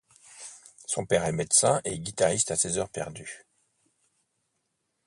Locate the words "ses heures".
2.55-2.89